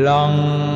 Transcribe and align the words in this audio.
lòng 0.00 0.69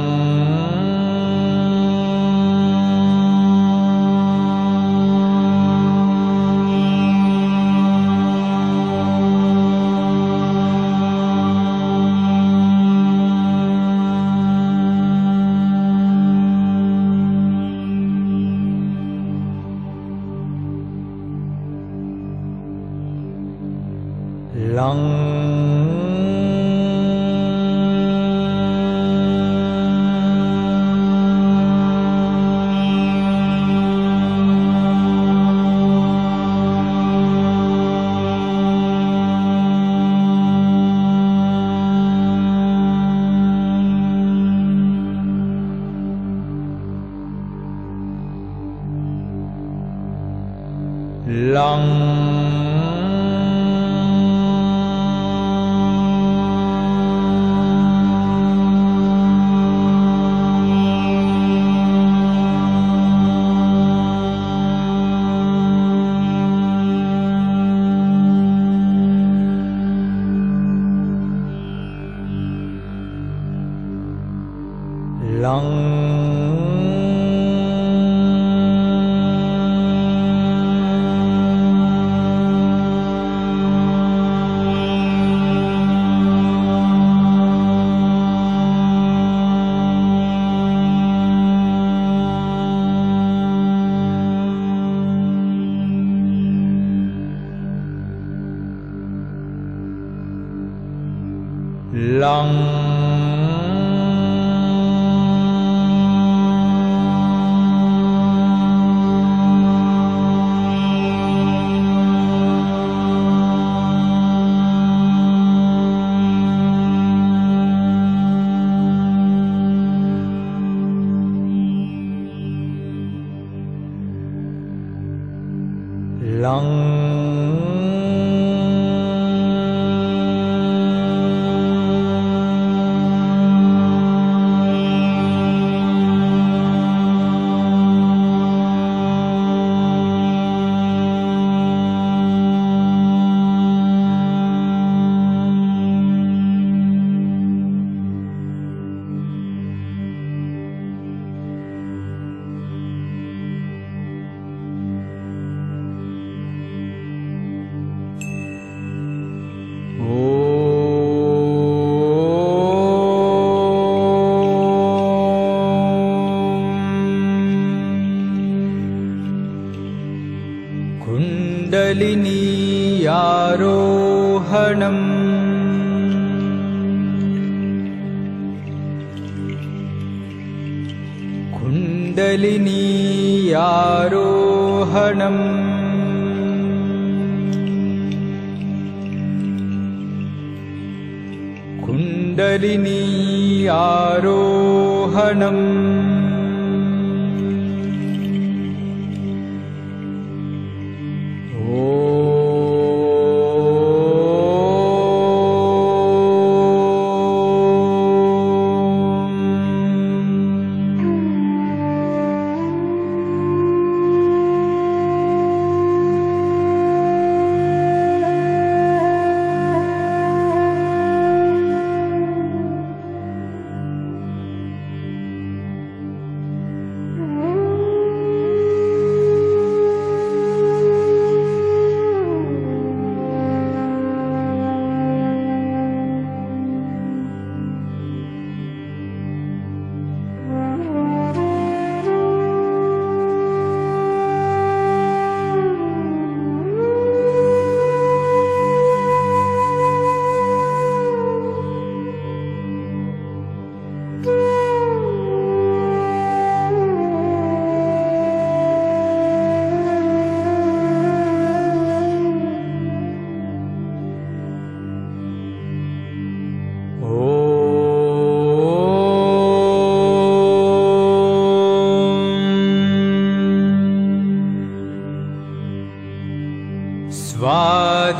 刚 75.45 76.04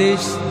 kardeş 0.05 0.44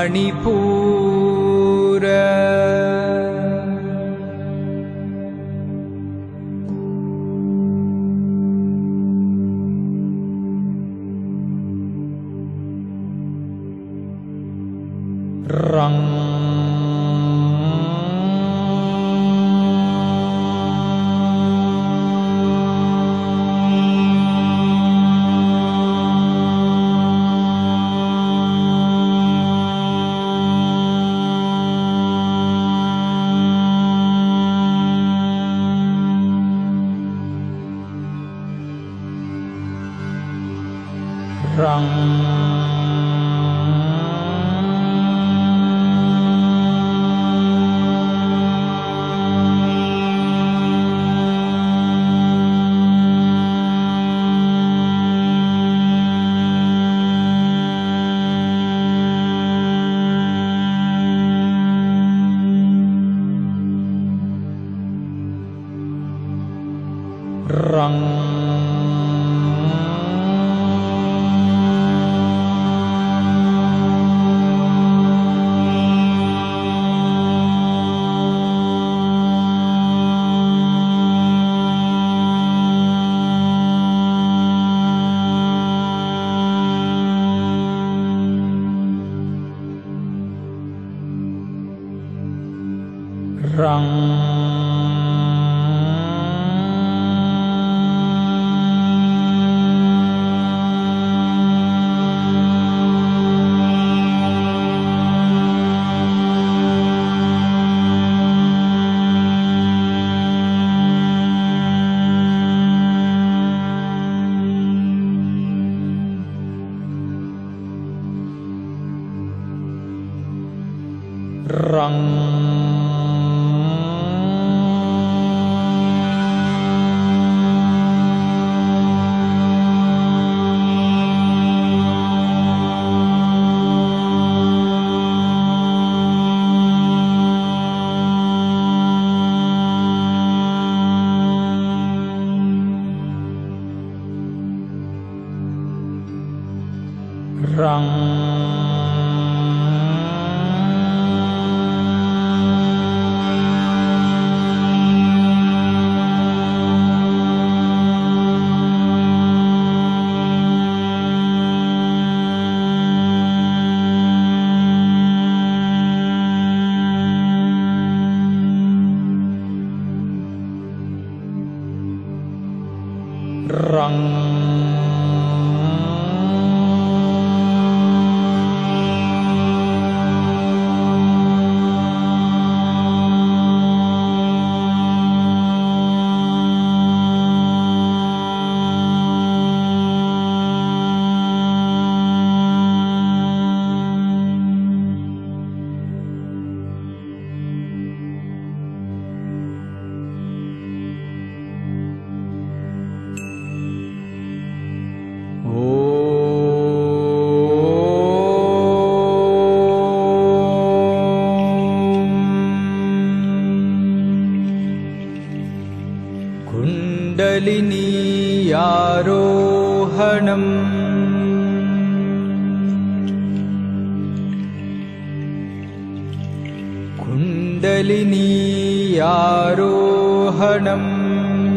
பணி 0.00 0.26
பூ 0.42 0.52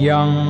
央 0.00 0.49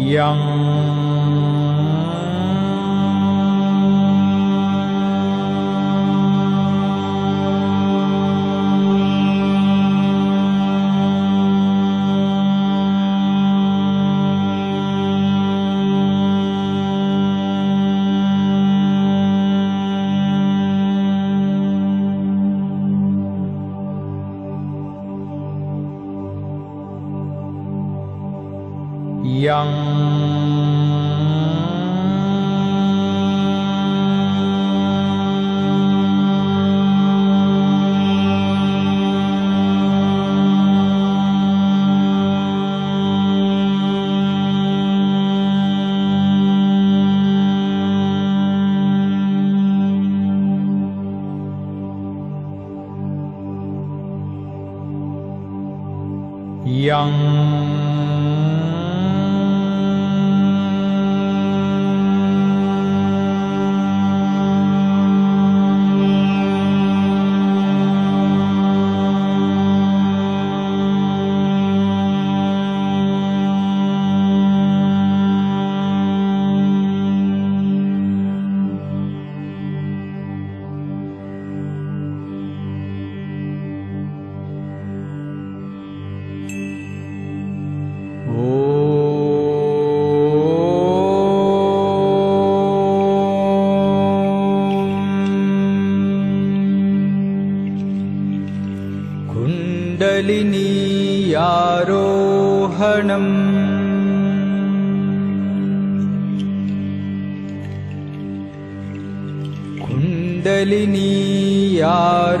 央。 0.00 1.61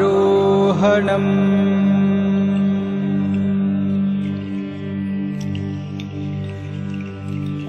रोहणम् 0.00 1.32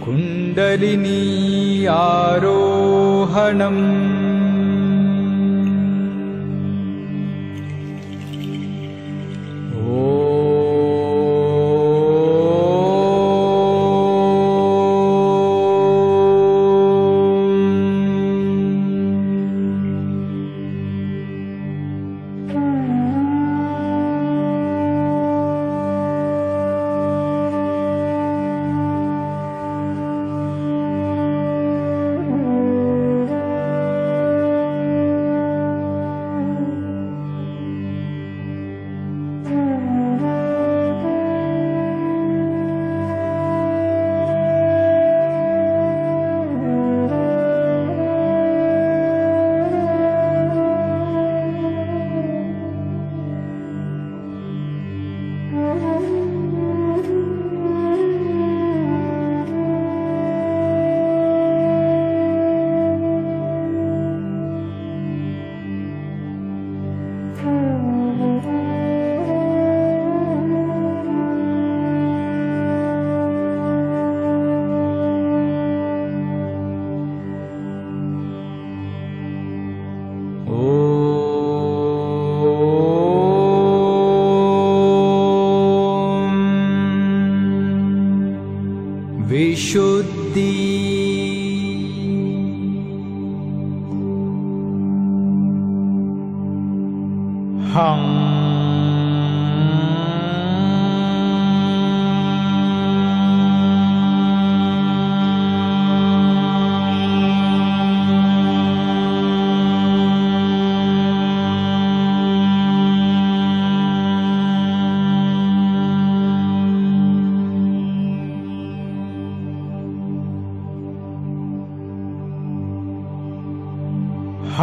कुन्दरिनी 0.03 1.21
आरोहणम्। 1.85 4.12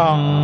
कुण्डलिनीयारोहणम् 0.00 0.39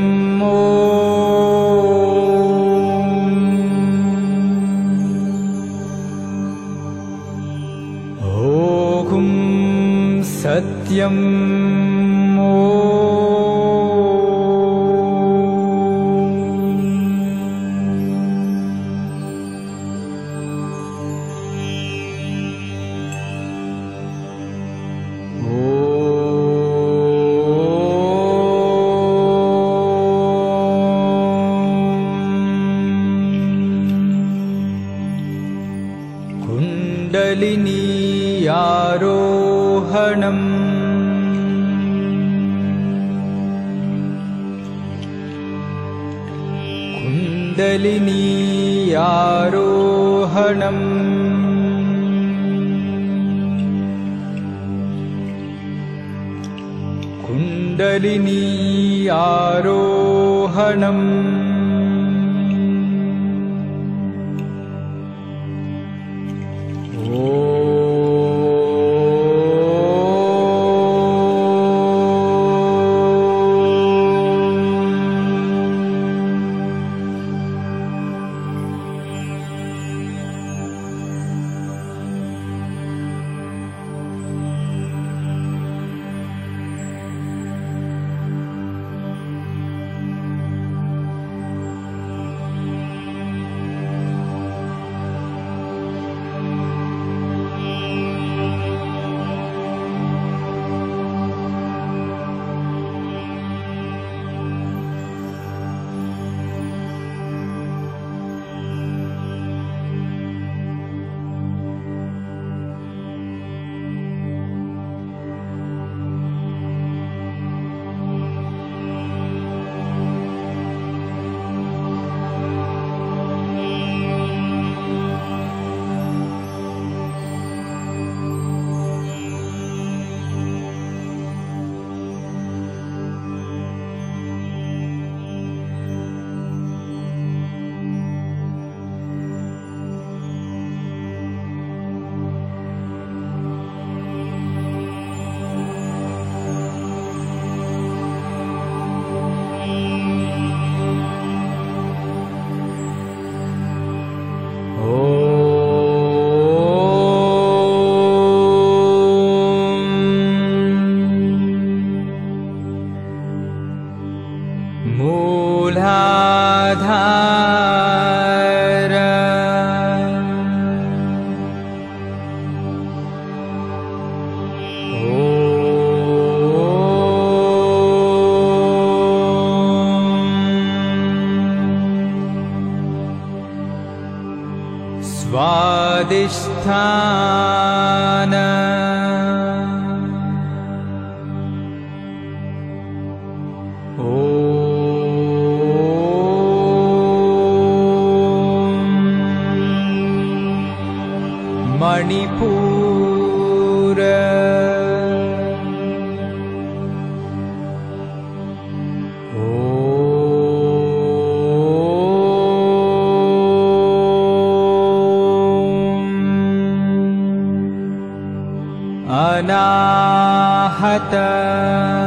Mahatah. 220.76 222.05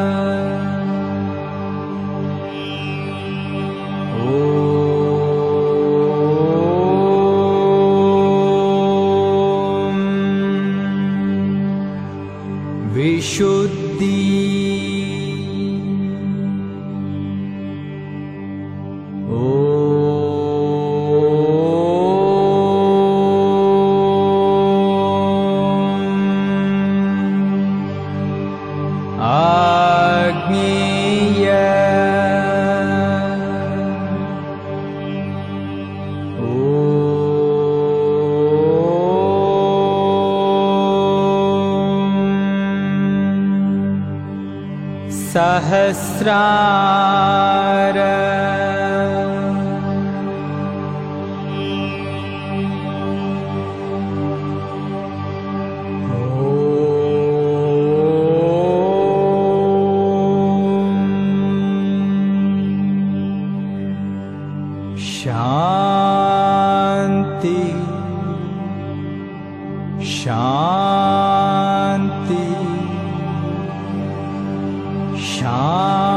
强。 75.38 76.07